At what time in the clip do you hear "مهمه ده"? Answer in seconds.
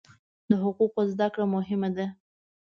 1.55-2.07